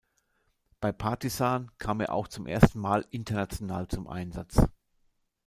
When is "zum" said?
2.27-2.47, 3.87-4.07